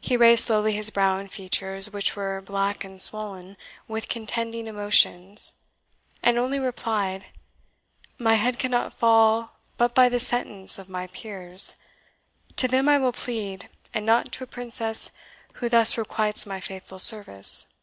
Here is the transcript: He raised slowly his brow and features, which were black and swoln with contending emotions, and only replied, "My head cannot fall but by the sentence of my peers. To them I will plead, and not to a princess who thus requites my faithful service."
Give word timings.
He 0.00 0.16
raised 0.16 0.44
slowly 0.44 0.74
his 0.74 0.90
brow 0.90 1.18
and 1.18 1.28
features, 1.28 1.90
which 1.90 2.14
were 2.14 2.40
black 2.40 2.84
and 2.84 3.02
swoln 3.02 3.56
with 3.88 4.08
contending 4.08 4.68
emotions, 4.68 5.54
and 6.22 6.38
only 6.38 6.60
replied, 6.60 7.26
"My 8.16 8.34
head 8.34 8.60
cannot 8.60 8.94
fall 8.96 9.58
but 9.76 9.92
by 9.92 10.08
the 10.08 10.20
sentence 10.20 10.78
of 10.78 10.88
my 10.88 11.08
peers. 11.08 11.74
To 12.58 12.68
them 12.68 12.88
I 12.88 12.98
will 12.98 13.10
plead, 13.10 13.68
and 13.92 14.06
not 14.06 14.30
to 14.34 14.44
a 14.44 14.46
princess 14.46 15.10
who 15.54 15.68
thus 15.68 15.98
requites 15.98 16.46
my 16.46 16.60
faithful 16.60 17.00
service." 17.00 17.74